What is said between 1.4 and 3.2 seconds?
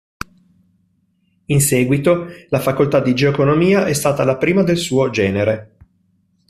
In seguito la facoltà di